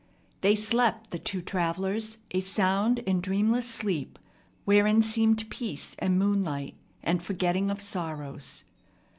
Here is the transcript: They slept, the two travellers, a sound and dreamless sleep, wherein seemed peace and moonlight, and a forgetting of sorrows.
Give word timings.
They 0.41 0.55
slept, 0.55 1.11
the 1.11 1.19
two 1.19 1.43
travellers, 1.43 2.17
a 2.31 2.39
sound 2.39 3.03
and 3.05 3.21
dreamless 3.21 3.69
sleep, 3.69 4.17
wherein 4.65 5.03
seemed 5.03 5.47
peace 5.51 5.95
and 5.99 6.17
moonlight, 6.17 6.73
and 7.03 7.19
a 7.19 7.23
forgetting 7.23 7.69
of 7.69 7.79
sorrows. 7.79 8.63